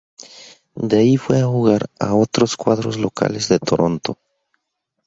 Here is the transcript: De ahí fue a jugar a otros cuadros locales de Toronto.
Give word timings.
De 0.89 0.97
ahí 0.97 1.15
fue 1.17 1.41
a 1.41 1.45
jugar 1.45 1.87
a 1.99 2.15
otros 2.15 2.57
cuadros 2.57 2.97
locales 2.97 3.49
de 3.49 3.59
Toronto. 3.59 4.17